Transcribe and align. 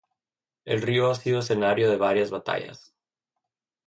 El 0.65 0.81
río 0.81 1.11
ha 1.11 1.13
sido 1.13 1.41
escenario 1.41 1.87
de 1.87 1.97
varias 1.97 2.31
batallas. 2.31 2.91